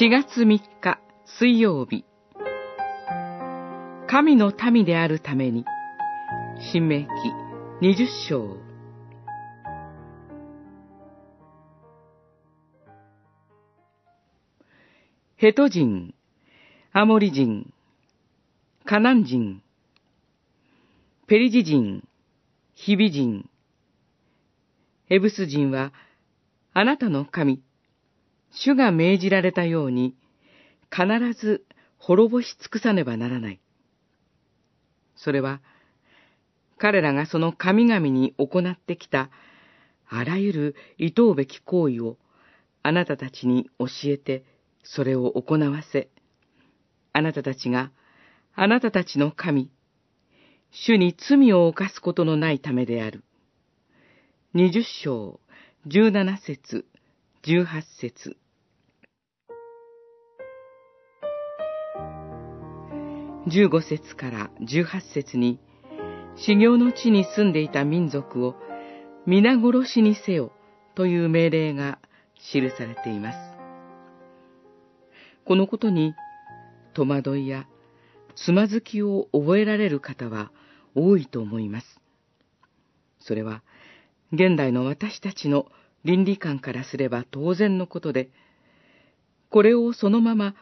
[0.00, 2.04] 4月3日水曜日。
[4.08, 5.64] 神の民であるために
[6.58, 7.06] 新明記
[7.80, 8.56] 20章。
[15.36, 16.12] ヘト人、
[16.92, 17.72] アモリ人、
[18.84, 19.62] カナン人、
[21.28, 22.02] ペリジ人、
[22.74, 23.48] ヒビ人、
[25.08, 25.92] エブス人は、
[26.72, 27.62] あなたの神、
[28.54, 30.14] 主が命じられたように、
[30.90, 31.06] 必
[31.38, 31.64] ず
[31.98, 33.60] 滅ぼし尽くさねばならない。
[35.16, 35.60] それは、
[36.78, 39.30] 彼らがその神々に行ってきた、
[40.08, 42.18] あらゆる厭うべき行為を、
[42.82, 44.44] あなたたちに教えて、
[44.82, 46.10] それを行わせ、
[47.12, 47.90] あなたたちが、
[48.54, 49.70] あなたたちの神、
[50.70, 53.24] 主に罪を犯すことのないためである。
[54.52, 55.40] 二十章、
[55.86, 56.84] 十七節、
[57.42, 58.36] 十八節。
[63.46, 65.58] 十五節から十八節に、
[66.36, 68.54] 修行の地に住んでいた民族を
[69.26, 70.50] 皆殺しにせよ
[70.94, 71.98] という命令が
[72.36, 73.38] 記されています。
[75.44, 76.14] このことに
[76.94, 77.66] 戸惑いや
[78.34, 80.50] つまずきを覚えられる方は
[80.94, 82.00] 多いと思います。
[83.20, 83.62] それは、
[84.32, 85.66] 現代の私たちの
[86.02, 88.30] 倫理観からすれば当然のことで、
[89.50, 90.54] これをそのまま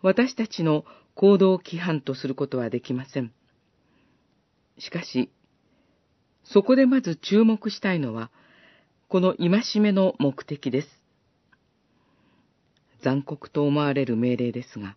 [0.00, 0.84] 私たちの
[1.14, 3.32] 行動規範とすることはできません。
[4.78, 5.30] しかし、
[6.44, 8.30] そこでまず注目したいのは、
[9.08, 10.88] この戒めの目的です。
[13.02, 14.96] 残酷と思われる命令ですが、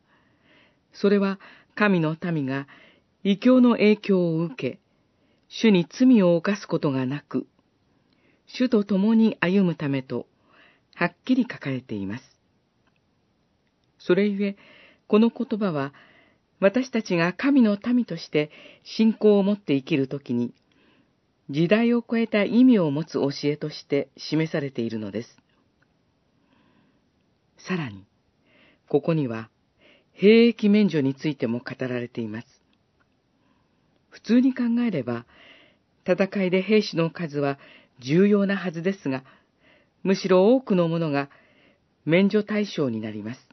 [0.93, 1.39] それは
[1.75, 2.67] 神の民が
[3.23, 4.79] 異教の影響を受け、
[5.49, 7.45] 主に罪を犯すことがなく、
[8.47, 10.25] 主と共に歩むためと、
[10.95, 12.23] はっきり書かれています。
[13.99, 14.57] それゆえ、
[15.07, 15.93] この言葉は、
[16.59, 18.49] 私たちが神の民として
[18.83, 20.53] 信仰を持って生きるときに、
[21.49, 25.37] 時代を超えた意味を持つ教えとして示されているのです。
[27.57, 28.05] さらに、
[28.89, 29.49] ここには、
[30.13, 32.47] 兵役免除についても語られています。
[34.09, 35.25] 普通に考えれば、
[36.05, 37.59] 戦いで兵士の数は
[37.99, 39.23] 重要なはずですが、
[40.03, 41.29] むしろ多くの者が
[42.05, 43.46] 免除対象になります。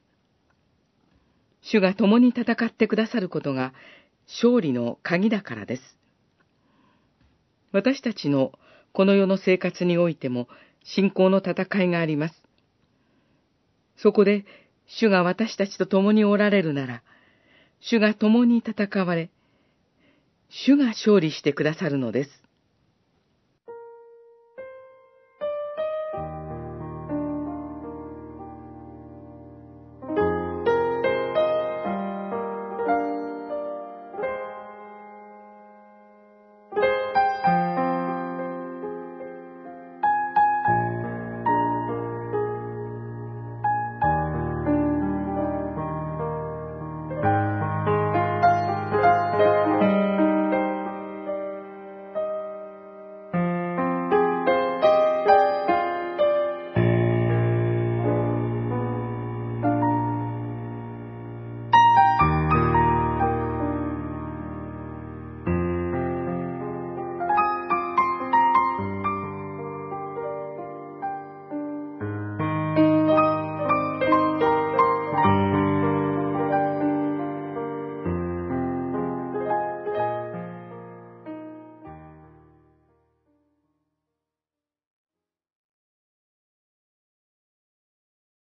[1.70, 3.72] 主が共に戦ってくださることが
[4.26, 5.82] 勝利の鍵だからです。
[7.72, 8.52] 私たちの
[8.92, 10.48] この世の生活においても
[10.84, 12.34] 信仰の戦いがあります。
[13.96, 14.44] そこで
[14.86, 17.02] 主が私たちと共におられるなら、
[17.80, 19.30] 主が共に戦われ、
[20.48, 22.43] 主が勝利してくださるのです。